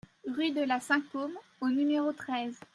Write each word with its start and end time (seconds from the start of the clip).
Rue 0.25 0.49
de 0.49 0.61
la 0.61 0.79
Saint-Côme 0.79 1.37
au 1.61 1.69
numéro 1.69 2.11
treize 2.11 2.59